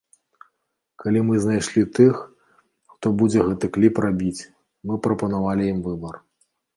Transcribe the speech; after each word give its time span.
Калі 1.01 1.19
мы 1.27 1.35
знайшлі 1.43 1.83
тых, 1.97 2.15
хто 2.93 3.07
будзе 3.19 3.39
гэты 3.49 3.65
кліп 3.75 3.95
рабіць, 4.07 4.43
мы 4.89 4.97
прапанавалі 5.09 5.63
ім 5.73 5.79
выбар. 5.89 6.15